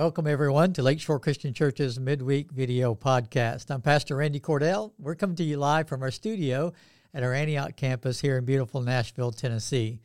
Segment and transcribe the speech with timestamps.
[0.00, 3.70] Welcome, everyone, to Lakeshore Christian Church's midweek video podcast.
[3.70, 4.92] I'm Pastor Randy Cordell.
[4.98, 6.72] We're coming to you live from our studio
[7.12, 10.00] at our Antioch campus here in beautiful Nashville, Tennessee.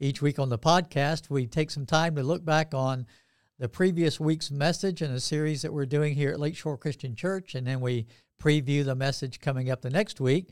[0.00, 3.04] Each week on the podcast, we take some time to look back on
[3.58, 7.54] the previous week's message in a series that we're doing here at Lakeshore Christian Church,
[7.54, 8.06] and then we
[8.42, 10.48] preview the message coming up the next week.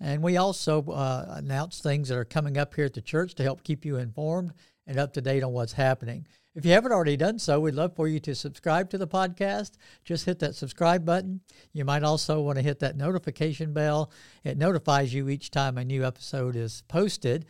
[0.00, 3.44] And we also uh, announce things that are coming up here at the church to
[3.44, 4.54] help keep you informed
[4.88, 6.26] and up to date on what's happening.
[6.54, 9.72] If you haven't already done so, we'd love for you to subscribe to the podcast.
[10.04, 11.40] Just hit that subscribe button.
[11.72, 14.12] You might also want to hit that notification bell.
[14.44, 17.44] It notifies you each time a new episode is posted.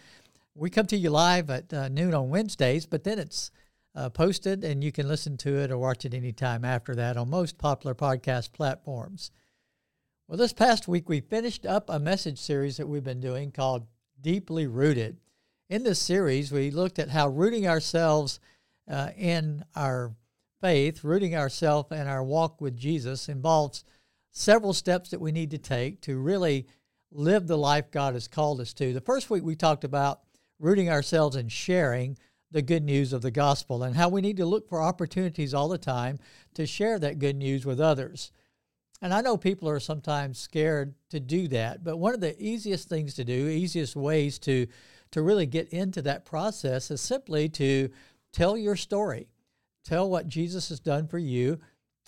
[0.55, 3.51] We come to you live at uh, noon on Wednesdays, but then it's
[3.95, 7.29] uh, posted and you can listen to it or watch it anytime after that on
[7.29, 9.31] most popular podcast platforms.
[10.27, 13.87] Well, this past week we finished up a message series that we've been doing called
[14.19, 15.19] Deeply Rooted.
[15.69, 18.41] In this series, we looked at how rooting ourselves
[18.91, 20.15] uh, in our
[20.61, 23.85] faith, rooting ourselves and our walk with Jesus, involves
[24.31, 26.67] several steps that we need to take to really
[27.13, 28.93] live the life God has called us to.
[28.93, 30.21] The first week we talked about
[30.59, 32.19] rooting ourselves in sharing
[32.51, 35.69] the good news of the gospel and how we need to look for opportunities all
[35.69, 36.19] the time
[36.55, 38.31] to share that good news with others.
[39.03, 42.89] And I know people are sometimes scared to do that, but one of the easiest
[42.89, 44.67] things to do, easiest ways to
[45.11, 47.89] to really get into that process is simply to
[48.35, 49.29] tell your story.
[49.85, 51.61] Tell what Jesus has done for you,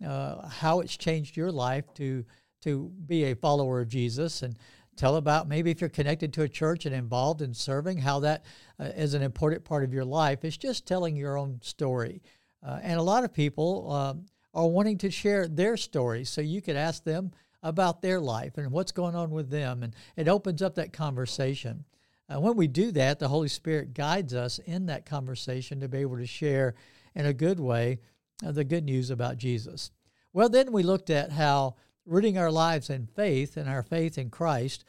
[0.04, 2.24] uh, how it's changed your life to
[2.62, 4.58] to be a follower of Jesus, and
[4.96, 8.44] tell about maybe if you're connected to a church and involved in serving, how that
[8.80, 10.42] uh, is an important part of your life.
[10.42, 12.22] It's just telling your own story,
[12.66, 16.62] uh, and a lot of people um, are wanting to share their stories, so you
[16.62, 17.30] could ask them
[17.62, 21.84] about their life and what's going on with them, and it opens up that conversation.
[22.28, 25.98] Uh, when we do that, the Holy Spirit guides us in that conversation to be
[25.98, 26.74] able to share
[27.14, 28.00] in a good way
[28.44, 29.90] uh, the good news about Jesus.
[30.32, 34.30] Well, then we looked at how rooting our lives in faith and our faith in
[34.30, 34.84] Christ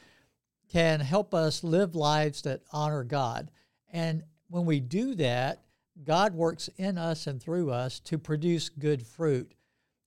[0.70, 3.50] can help us live lives that honor God.
[3.92, 5.64] And when we do that,
[6.04, 9.54] God works in us and through us to produce good fruit.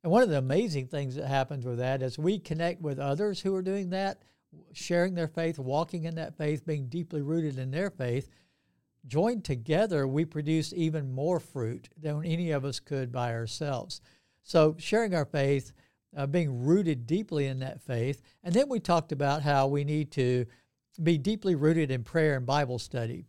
[0.02, 3.40] And one of the amazing things that happens with that is we connect with others
[3.40, 4.22] who are doing that
[4.72, 8.28] sharing their faith, walking in that faith, being deeply rooted in their faith,
[9.06, 14.00] joined together, we produce even more fruit than any of us could by ourselves.
[14.42, 15.72] So, sharing our faith,
[16.16, 18.22] uh, being rooted deeply in that faith.
[18.42, 20.46] And then we talked about how we need to
[21.02, 23.26] be deeply rooted in prayer and Bible study.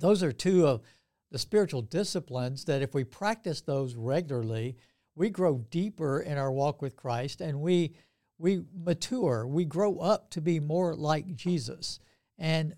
[0.00, 0.82] Those are two of
[1.30, 4.76] the spiritual disciplines that, if we practice those regularly,
[5.14, 7.94] we grow deeper in our walk with Christ and we
[8.38, 12.00] we mature, we grow up to be more like Jesus.
[12.38, 12.74] And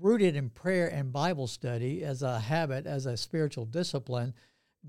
[0.00, 4.34] rooted in prayer and Bible study as a habit, as a spiritual discipline,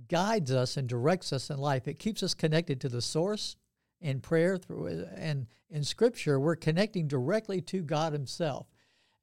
[0.07, 1.87] guides us and directs us in life.
[1.87, 3.55] It keeps us connected to the source
[4.01, 8.67] in prayer through and in scripture we're connecting directly to God himself.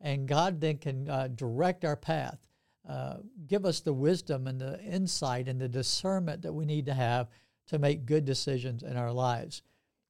[0.00, 2.38] And God then can uh, direct our path,
[2.87, 6.94] uh, give us the wisdom and the insight and the discernment that we need to
[6.94, 7.28] have
[7.69, 9.62] to make good decisions in our lives.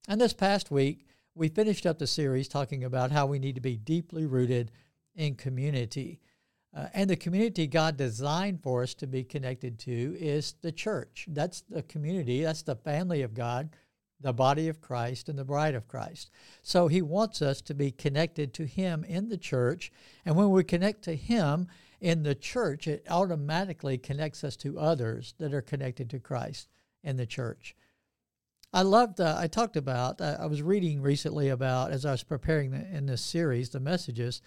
[0.09, 3.61] And this past week, we finished up the series talking about how we need to
[3.61, 4.71] be deeply rooted
[5.15, 6.21] in community.
[6.75, 11.27] Uh, and the community God designed for us to be connected to is the church.
[11.28, 13.71] That's the community, that's the family of God,
[14.21, 16.31] the body of Christ, and the bride of Christ.
[16.62, 19.91] So he wants us to be connected to him in the church.
[20.25, 21.66] And when we connect to him
[22.00, 26.69] in the church, it automatically connects us to others that are connected to Christ
[27.03, 27.75] in the church.
[28.77, 32.23] I loved, uh, I talked about, uh, I was reading recently about, as I was
[32.23, 34.43] preparing the, in this series, the messages,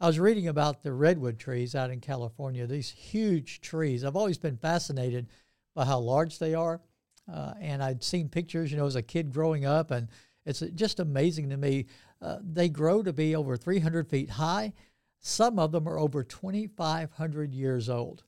[0.00, 4.04] I was reading about the redwood trees out in California, these huge trees.
[4.04, 5.26] I've always been fascinated
[5.74, 6.80] by how large they are.
[7.28, 10.06] Uh, and I'd seen pictures, you know, as a kid growing up, and
[10.46, 11.86] it's just amazing to me.
[12.20, 14.74] Uh, they grow to be over 300 feet high.
[15.18, 18.22] Some of them are over 2,500 years old.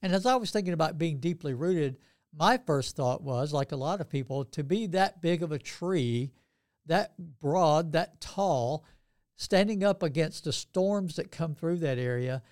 [0.00, 1.98] And as I was thinking about being deeply rooted,
[2.36, 5.58] my first thought was, like a lot of people, to be that big of a
[5.58, 6.30] tree,
[6.86, 8.84] that broad, that tall,
[9.36, 12.42] standing up against the storms that come through that area,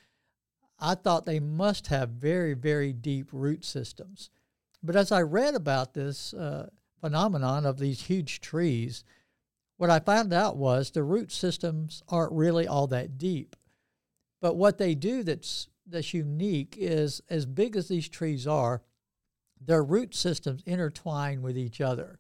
[0.81, 4.31] I thought they must have very, very deep root systems.
[4.83, 6.69] But as I read about this uh,
[7.01, 9.05] phenomenon of these huge trees,
[9.77, 13.57] what I found out was the root systems aren't really all that deep.
[14.41, 18.83] But what they do that's that's unique is as big as these trees are,
[19.61, 22.19] their root systems intertwine with each other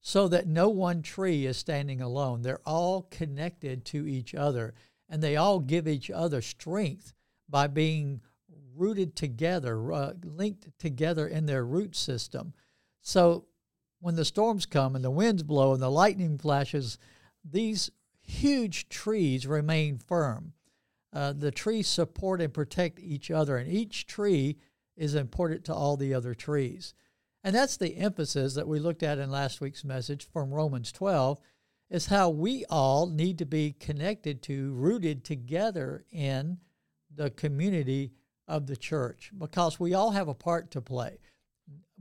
[0.00, 2.42] so that no one tree is standing alone.
[2.42, 4.74] They're all connected to each other
[5.08, 7.12] and they all give each other strength
[7.48, 8.20] by being
[8.74, 12.52] rooted together, uh, linked together in their root system.
[13.00, 13.46] So
[14.00, 16.98] when the storms come and the winds blow and the lightning flashes,
[17.44, 17.90] these
[18.20, 20.52] huge trees remain firm.
[21.12, 24.58] Uh, the trees support and protect each other, and each tree
[24.98, 26.94] is important to all the other trees.
[27.44, 31.40] And that's the emphasis that we looked at in last week's message from Romans 12
[31.88, 36.58] is how we all need to be connected to, rooted together in
[37.14, 38.12] the community
[38.46, 41.18] of the church because we all have a part to play.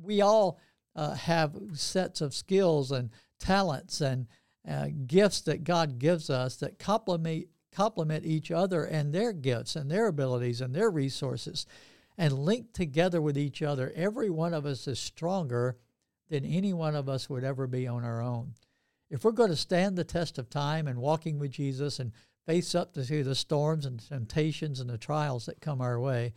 [0.02, 0.60] We all
[0.96, 4.28] uh, have sets of skills and talents and
[4.68, 9.92] uh, gifts that God gives us that complement complement each other and their gifts and
[9.92, 11.68] their abilities and their resources
[12.18, 13.92] and linked together with each other.
[13.96, 15.78] Every one of us is stronger
[16.30, 18.54] than any one of us would ever be on our own.
[19.10, 22.12] If we're going to stand the test of time and walking with Jesus and
[22.46, 26.34] face up to the storms and temptations and the trials that come our way,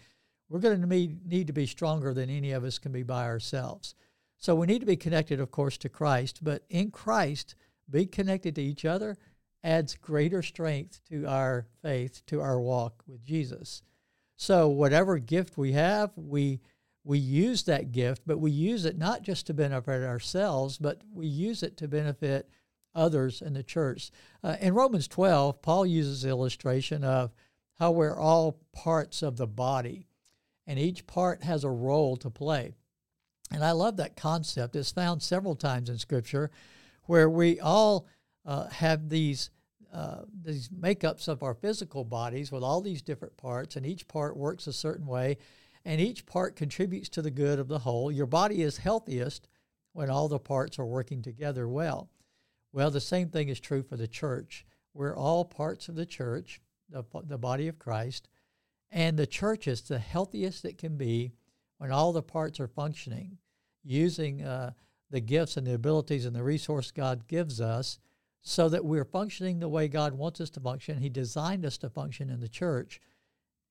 [0.49, 3.95] we're going to need to be stronger than any of us can be by ourselves.
[4.37, 7.55] So we need to be connected, of course, to Christ, but in Christ,
[7.89, 9.17] be connected to each other
[9.63, 13.83] adds greater strength to our faith, to our walk with Jesus.
[14.41, 16.63] So whatever gift we have, we
[17.05, 21.27] we use that gift, but we use it not just to benefit ourselves, but we
[21.27, 22.49] use it to benefit
[22.95, 24.11] others in the church.
[24.43, 27.35] Uh, in Romans 12, Paul uses the illustration of
[27.79, 30.07] how we're all parts of the body,
[30.67, 32.73] and each part has a role to play.
[33.53, 34.75] And I love that concept.
[34.75, 36.51] It's found several times in Scripture
[37.05, 38.07] where we all
[38.47, 39.51] uh, have these.
[39.93, 44.37] Uh, these makeups of our physical bodies with all these different parts, and each part
[44.37, 45.37] works a certain way,
[45.85, 48.13] and each part contributes to the good of the whole.
[48.13, 49.49] Your body is healthiest
[49.93, 52.09] when all the parts are working together well.
[52.73, 54.65] Well, the same thing is true for the church.
[54.95, 58.29] We're all parts of the church, the, the body of Christ,
[58.93, 61.33] and the church is the healthiest it can be
[61.79, 63.39] when all the parts are functioning,
[63.83, 64.73] using uh,
[65.11, 67.99] the gifts and the abilities and the resource God gives us
[68.43, 70.99] so that we're functioning the way God wants us to function.
[70.99, 73.01] He designed us to function in the church.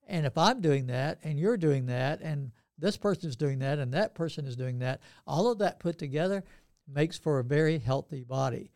[0.07, 3.79] And if I'm doing that and you're doing that and this person is doing that
[3.79, 6.43] and that person is doing that, all of that put together
[6.87, 8.71] makes for a very healthy body.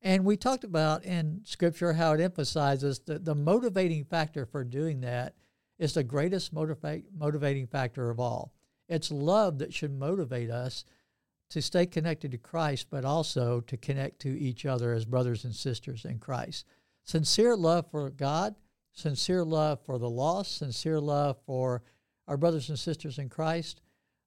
[0.00, 5.00] And we talked about in Scripture how it emphasizes that the motivating factor for doing
[5.00, 5.34] that
[5.78, 8.52] is the greatest motiva- motivating factor of all.
[8.88, 10.84] It's love that should motivate us
[11.50, 15.54] to stay connected to Christ, but also to connect to each other as brothers and
[15.54, 16.66] sisters in Christ.
[17.04, 18.54] Sincere love for God,
[18.92, 21.82] sincere love for the lost, sincere love for
[22.26, 23.80] our brothers and sisters in Christ,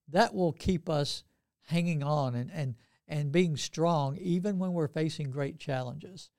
[0.09, 1.23] that will keep us
[1.63, 2.75] hanging on and, and
[3.11, 6.29] and being strong even when we're facing great challenges.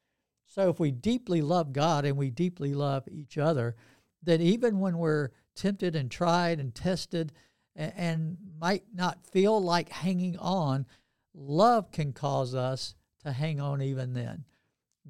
[0.47, 3.77] So if we deeply love God and we deeply love each other,
[4.23, 7.33] then even when we're tempted and tried and tested
[7.77, 10.87] and, and might not feel like hanging on,
[11.35, 14.45] love can cause us to hang on even then.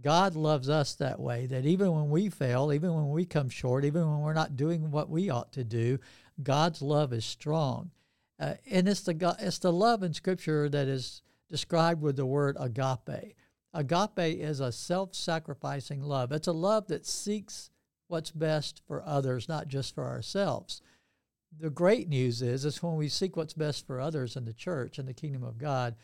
[0.01, 3.85] God loves us that way, that even when we fail, even when we come short,
[3.85, 5.99] even when we're not doing what we ought to do,
[6.43, 7.91] God's love is strong.
[8.41, 12.57] Uh, and it's the, it's the love in Scripture that is described with the word
[12.59, 13.37] agape.
[13.75, 16.33] Agape is a self sacrificing love.
[16.33, 17.71] It's a love that seeks
[18.09, 20.83] what's best for others, not just for ourselves.
[21.59, 24.99] The great news is, is when we seek what's best for others in the church
[24.99, 25.97] and the kingdom of God,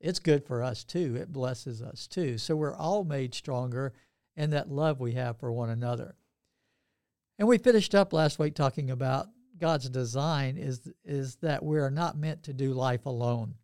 [0.00, 1.16] it's good for us too.
[1.16, 2.38] It blesses us too.
[2.38, 3.92] So we're all made stronger
[4.36, 6.14] in that love we have for one another.
[7.38, 9.28] And we finished up last week talking about
[9.58, 13.54] God's design is, is that we are not meant to do life alone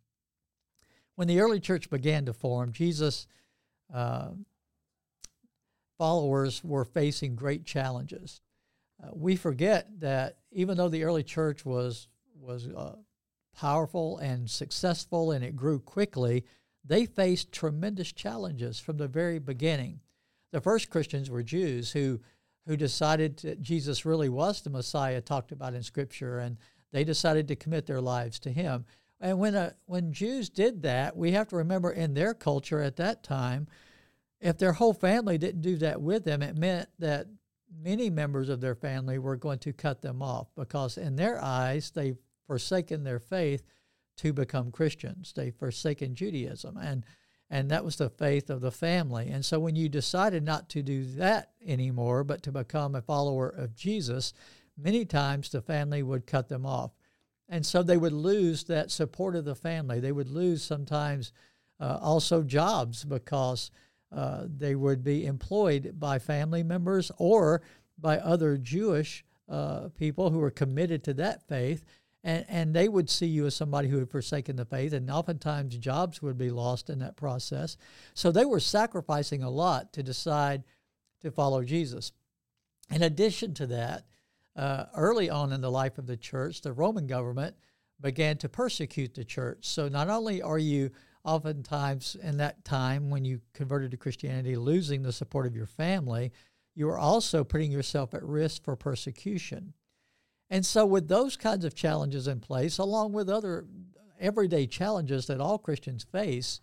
[1.15, 3.27] when the early church began to form, Jesus'
[3.93, 4.29] uh,
[5.97, 8.41] followers were facing great challenges.
[9.01, 12.07] Uh, we forget that even though the early church was
[12.39, 12.95] was uh,
[13.55, 16.43] powerful and successful and it grew quickly,
[16.83, 20.01] they faced tremendous challenges from the very beginning.
[20.51, 22.19] The first Christians were Jews who
[22.67, 26.57] who decided that Jesus really was the Messiah talked about in Scripture, and
[26.91, 28.85] they decided to commit their lives to Him.
[29.19, 32.81] And when, a, uh, when Jews did that, we have to remember in their culture
[32.81, 33.67] at that time,
[34.39, 37.27] if their whole family didn't do that with them, it meant that
[37.81, 41.91] many members of their family were going to cut them off because in their eyes,
[41.91, 43.63] they've forsaken their faith
[44.17, 45.33] to become Christians.
[45.35, 46.77] They've forsaken Judaism.
[46.77, 47.05] And
[47.49, 49.29] and that was the faith of the family.
[49.29, 53.47] And so when you decided not to do that anymore, but to become a follower
[53.47, 54.33] of Jesus,
[54.75, 56.91] many times the family would cut them off.
[57.47, 59.99] And so they would lose that support of the family.
[59.99, 61.31] They would lose sometimes
[61.79, 63.69] uh, also jobs because
[64.13, 67.61] uh, they would be employed by family members or
[67.97, 71.83] by other Jewish uh, people who were committed to that faith.
[72.23, 75.77] And, and they would see you as somebody who had forsaken the faith, and oftentimes
[75.77, 77.75] jobs would be lost in that process.
[78.13, 80.63] So they were sacrificing a lot to decide
[81.21, 82.13] to follow Jesus.
[82.89, 84.05] In addition to that,
[84.55, 87.55] uh, early on in the life of the church, the Roman government
[87.99, 89.65] began to persecute the church.
[89.65, 90.91] So not only are you
[91.23, 96.31] oftentimes in that time when you converted to Christianity losing the support of your family,
[96.75, 99.73] you were also putting yourself at risk for persecution.
[100.49, 103.65] And so, with those kinds of challenges in place, along with other
[104.19, 106.61] everyday challenges that all Christians face,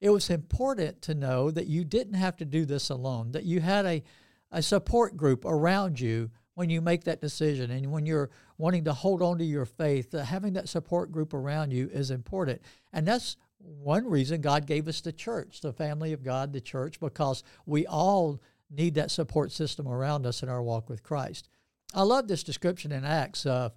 [0.00, 3.60] it was important to know that you didn't have to do this alone, that you
[3.60, 4.02] had a,
[4.50, 8.92] a support group around you when you make that decision and when you're wanting to
[8.92, 12.60] hold on to your faith, having that support group around you is important.
[12.92, 17.00] And that's one reason God gave us the church, the family of God, the church,
[17.00, 18.40] because we all
[18.70, 21.48] need that support system around us in our walk with Christ.
[21.94, 23.72] I love this description in Acts of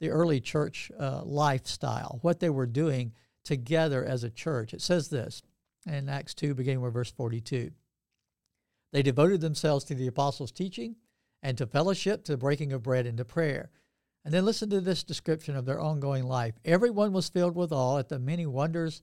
[0.00, 3.12] the early church uh, lifestyle, what they were doing
[3.44, 4.72] together as a church.
[4.72, 5.42] It says this
[5.86, 7.70] in Acts 2, beginning with verse 42.
[8.92, 10.96] They devoted themselves to the apostles' teaching
[11.42, 13.70] and to fellowship, to the breaking of bread, and to prayer.
[14.24, 16.54] And then listen to this description of their ongoing life.
[16.64, 19.02] Everyone was filled with awe at the many wonders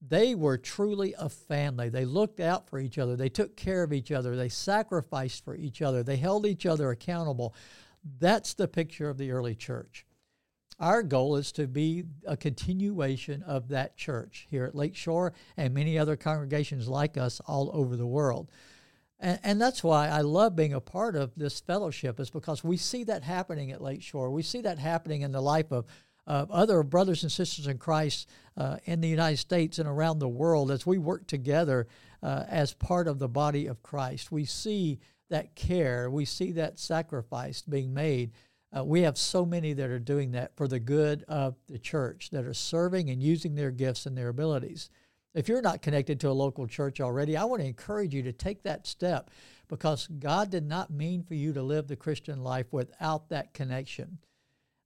[0.00, 1.88] They were truly a family.
[1.88, 3.16] They looked out for each other.
[3.16, 4.36] They took care of each other.
[4.36, 6.02] They sacrificed for each other.
[6.02, 7.54] They held each other accountable.
[8.20, 10.06] That's the picture of the early church.
[10.78, 15.98] Our goal is to be a continuation of that church here at Lakeshore and many
[15.98, 18.48] other congregations like us all over the world.
[19.18, 22.76] And, and, that's why I love being a part of this fellowship, is because we
[22.76, 24.30] see that happening at Lakeshore.
[24.30, 25.86] We see that happening in the life of
[26.28, 30.28] uh, other brothers and sisters in Christ uh, in the United States and around the
[30.28, 31.88] world as we work together
[32.22, 34.30] uh, as part of the body of Christ.
[34.30, 38.32] We see that care, we see that sacrifice being made.
[38.76, 42.28] Uh, we have so many that are doing that for the good of the church,
[42.30, 44.90] that are serving and using their gifts and their abilities.
[45.34, 48.32] If you're not connected to a local church already, I want to encourage you to
[48.32, 49.30] take that step
[49.68, 54.18] because God did not mean for you to live the Christian life without that connection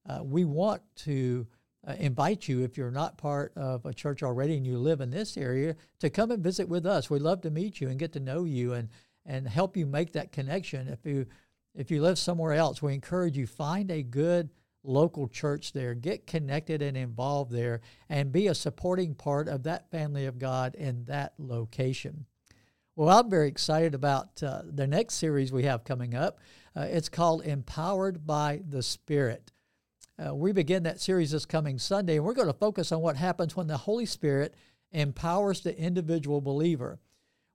[0.09, 1.47] uh, we want to
[1.87, 5.11] uh, invite you, if you're not part of a church already and you live in
[5.11, 7.11] this area, to come and visit with us.
[7.11, 8.89] We'd love to meet you and get to know you and,
[9.27, 10.89] and help you make that connection.
[10.89, 11.27] If you
[11.75, 14.51] if you live somewhere else, we encourage you find a good
[14.85, 19.91] local church there, get connected and involved there, and be a supporting part of that
[19.91, 22.27] family of God in that location.
[22.95, 26.41] Well, I'm very excited about uh, the next series we have coming up.
[26.77, 29.51] Uh, it's called Empowered by the Spirit.
[30.25, 33.17] Uh, we begin that series this coming Sunday, and we're going to focus on what
[33.17, 34.55] happens when the Holy Spirit
[34.93, 37.01] empowers the individual believer.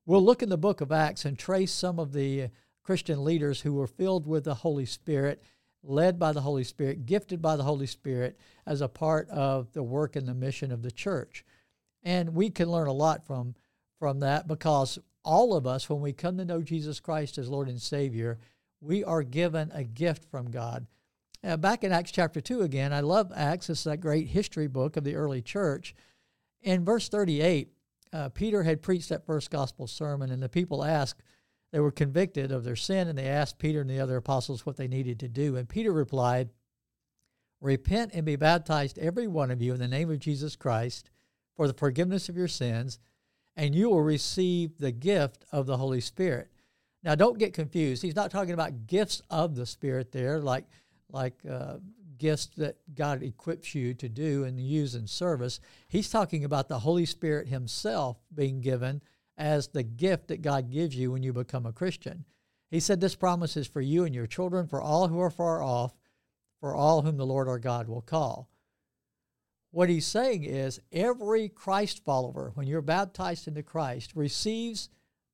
[0.06, 2.50] We'll look in the book of Acts and trace some of the
[2.84, 5.44] Christian leaders who were filled with the Holy Spirit,
[5.82, 9.84] led by the Holy Spirit, gifted by the Holy Spirit as a part of the
[9.84, 11.46] work and the mission of the church.
[12.04, 13.56] And we can learn a lot from,
[13.98, 17.70] from that because all of us, when we come to know Jesus Christ as Lord
[17.70, 18.40] and Savior,
[18.82, 20.88] we are given a gift from God
[21.44, 23.70] uh, back in Acts chapter 2 again, I love Acts.
[23.70, 25.96] It's that great history book of the early church.
[26.62, 27.70] In verse 38,
[28.14, 31.22] uh, Peter had preached that first gospel sermon, and the people asked,
[31.72, 34.78] they were convicted of their sin, and they asked Peter and the other apostles what
[34.78, 35.58] they needed to do.
[35.58, 36.50] And Peter replied,
[37.60, 41.10] Repent and be baptized, every one of you, in the name of Jesus Christ
[41.58, 43.00] for the forgiveness of your sins,
[43.58, 46.50] and you will receive the gift of the Holy Spirit.
[47.04, 48.04] Now, don't get confused.
[48.04, 50.66] He's not talking about gifts of the Spirit there, like
[51.12, 51.78] like uh,
[52.18, 55.60] gifts that God equips you to do and use in service.
[55.88, 59.02] He's talking about the Holy Spirit Himself being given
[59.38, 62.26] as the gift that God gives you when you become a Christian.
[62.70, 65.62] He said, This promise is for you and your children, for all who are far
[65.62, 65.94] off,
[66.60, 68.50] for all whom the Lord our God will call.
[69.72, 74.90] What he's saying is every Christ follower, when you're baptized into Christ, receives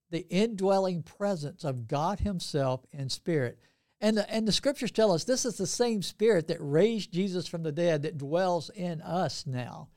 [0.09, 3.59] the indwelling presence of God Himself in spirit.
[4.03, 7.47] And the, and the scriptures tell us this is the same spirit that raised Jesus
[7.47, 9.87] from the dead that dwells in us now.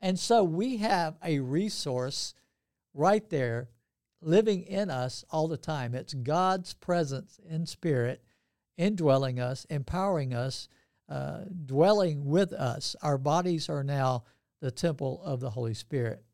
[0.00, 2.34] And so we have a resource
[2.92, 3.68] right there
[4.20, 5.94] living in us all the time.
[5.94, 8.20] It's God's presence in spirit
[8.76, 10.66] indwelling us, empowering us
[11.08, 12.96] uh, dwelling with us.
[13.00, 14.24] Our bodies are now
[14.60, 16.24] the temple of the Holy Spirit.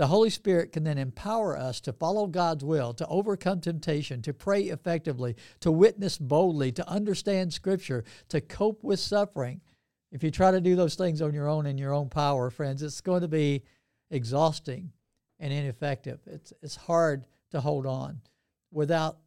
[0.00, 4.32] The Holy Spirit can then empower us to follow God's will, to overcome temptation, to
[4.32, 9.60] pray effectively, to witness boldly, to understand Scripture, to cope with suffering.
[10.10, 12.82] If you try to do those things on your own in your own power, friends,
[12.82, 13.62] it's going to be
[14.10, 14.90] exhausting
[15.38, 16.20] and ineffective.
[16.24, 18.22] It's, it's hard to hold on
[18.72, 19.18] without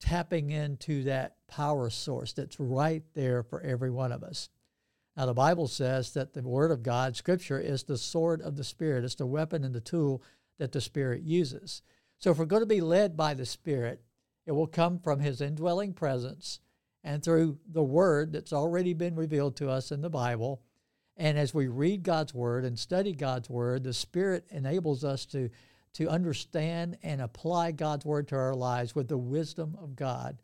[0.00, 4.48] tapping into that power source that's right there for every one of us.
[5.20, 8.64] Now, the Bible says that the Word of God, Scripture, is the sword of the
[8.64, 9.04] Spirit.
[9.04, 10.22] It's the weapon and the tool
[10.56, 11.82] that the Spirit uses.
[12.16, 14.02] So, if we're going to be led by the Spirit,
[14.46, 16.60] it will come from His indwelling presence
[17.04, 20.62] and through the Word that's already been revealed to us in the Bible.
[21.18, 25.50] And as we read God's Word and study God's Word, the Spirit enables us to,
[25.96, 30.40] to understand and apply God's Word to our lives with the wisdom of God.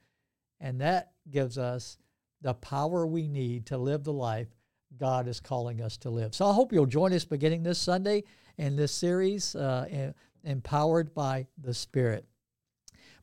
[0.61, 1.97] And that gives us
[2.42, 4.49] the power we need to live the life
[4.99, 6.35] God is calling us to live.
[6.35, 8.25] So I hope you'll join us beginning this Sunday
[8.59, 10.12] in this series, uh,
[10.45, 12.26] Empowered by the Spirit.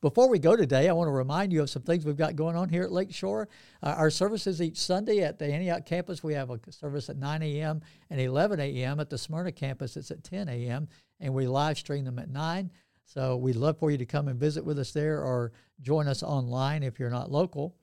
[0.02, 2.58] Before we go today, I want to remind you of some things we've got going
[2.58, 3.48] on here at Lakeshore.
[3.82, 7.42] Uh, our services each Sunday at the Antioch campus, we have a service at 9
[7.42, 7.82] a.m.
[8.10, 9.00] and 11 a.m.
[9.00, 10.90] At the Smyrna campus, it's at 10 a.m.
[11.22, 12.70] and we live stream them at 9.
[13.06, 16.22] So we'd love for you to come and visit with us there or join us
[16.22, 17.74] online if you're not local.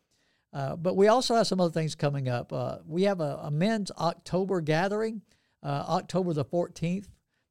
[0.52, 2.52] Uh, but we also have some other things coming up.
[2.52, 5.22] Uh, we have a, a, men's October gathering,
[5.62, 7.06] uh, October the 14th.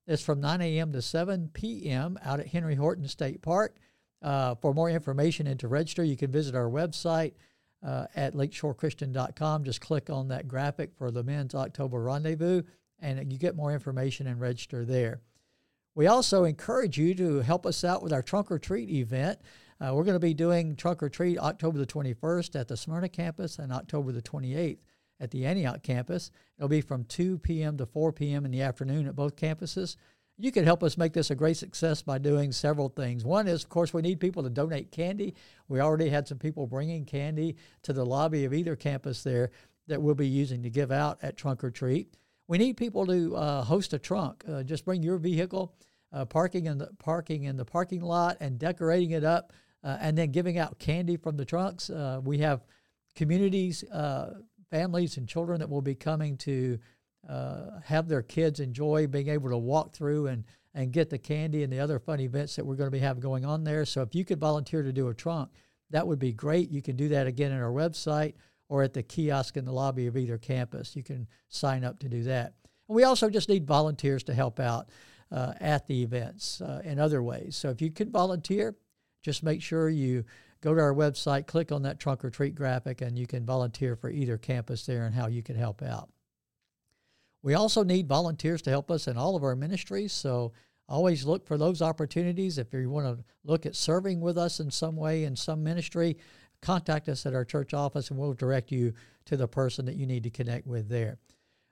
[0.05, 0.91] It's from 9 a.m.
[0.91, 2.17] to 7 p.m.
[2.23, 3.77] out at Henry Horton State Park.
[4.21, 7.33] Uh, for more information and to register, you can visit our website
[7.85, 9.63] uh, at lakeshorechristian.com.
[9.63, 12.63] Just click on that graphic for the men's October rendezvous,
[12.99, 15.21] and you get more information and register there.
[15.95, 19.39] We also encourage you to help us out with our trunk or treat event.
[19.81, 23.07] Uh, we're going to be doing Truck or treat October the 21st at the Smyrna
[23.07, 24.79] campus and October the 28th
[25.21, 26.31] at the Antioch campus.
[26.57, 27.77] It'll be from 2 p.m.
[27.77, 28.45] to 4 p.m.
[28.45, 29.95] in the afternoon at both campuses.
[30.37, 33.25] You can help us make this a great success by doing several things.
[33.25, 35.35] One is, of course, we need people to donate candy.
[35.67, 39.51] We already had some people bringing candy to the lobby of either campus there
[39.87, 42.15] that we'll be using to give out at Trunk or Treat.
[42.47, 44.43] We need people to uh, host a trunk.
[44.49, 45.73] Uh, just bring your vehicle,
[46.11, 49.51] uh, parking in the parking in the parking lot, and decorating it up
[49.83, 51.89] uh, and then giving out candy from the trunks.
[51.89, 52.61] Uh, we have
[53.15, 54.33] communities, uh,
[54.69, 56.79] families, and children that will be coming to
[57.27, 61.63] uh, have their kids enjoy being able to walk through and, and get the candy
[61.63, 63.85] and the other fun events that we're going to be having going on there.
[63.85, 65.49] So if you could volunteer to do a trunk,
[65.89, 66.69] that would be great.
[66.69, 68.35] You can do that again on our website
[68.69, 70.95] or at the kiosk in the lobby of either campus.
[70.95, 72.53] You can sign up to do that.
[72.87, 74.89] And we also just need volunteers to help out
[75.31, 77.55] uh, at the events uh, in other ways.
[77.55, 78.75] So if you could volunteer,
[79.21, 80.25] just make sure you
[80.61, 83.95] go to our website, click on that trunk or treat graphic, and you can volunteer
[83.95, 86.09] for either campus there and how you can help out.
[87.41, 90.51] We also need volunteers to help us in all of our ministries, so
[90.89, 92.57] always look for those opportunities.
[92.57, 96.17] If you want to look at serving with us in some way in some ministry,
[96.61, 98.93] contact us at our church office and we'll direct you
[99.25, 101.17] to the person that you need to connect with there.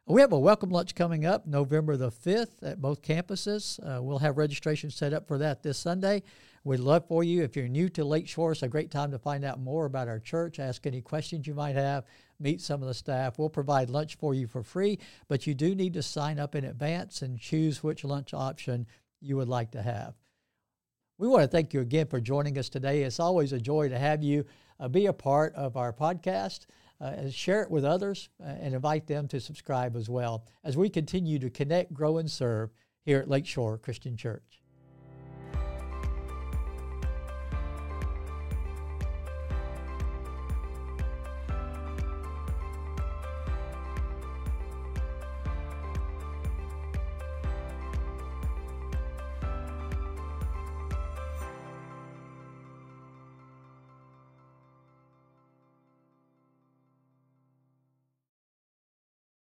[0.06, 3.78] We have a welcome lunch coming up November the 5th at both campuses.
[3.86, 6.24] Uh, we'll have registration set up for that this Sunday.
[6.64, 7.44] We'd love for you.
[7.44, 10.20] If you're new to Lakeshore, it's a great time to find out more about our
[10.20, 12.06] church, ask any questions you might have,
[12.40, 13.40] meet some of the staff.
[13.40, 16.66] We'll provide lunch for you for free, but you do need to sign up in
[16.66, 18.86] advance and choose which lunch option
[19.22, 20.16] you would like to have.
[21.18, 23.02] We want to thank you again for joining us today.
[23.04, 24.46] It's always a joy to have you
[24.80, 26.68] uh, be a part of our podcast.
[27.00, 30.90] Uh, share it with others uh, and invite them to subscribe as well as we
[30.90, 32.72] continue to connect, grow, and serve
[33.04, 34.62] here at Lakeshore Christian Church.